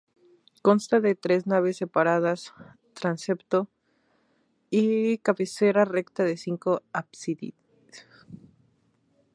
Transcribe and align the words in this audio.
Consta 0.67 0.99
de 0.99 1.13
tres 1.13 1.45
naves 1.45 1.77
separadas, 1.77 2.55
transepto 2.95 3.69
y 4.71 5.19
cabecera 5.19 5.85
recta 5.85 6.23
de 6.23 6.37
cinco 6.37 6.81
ábsides. 6.91 7.53